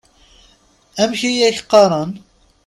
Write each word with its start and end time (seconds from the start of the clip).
Amek 1.01 1.21
i 1.29 1.31
ak-qqaṛen? 1.47 2.11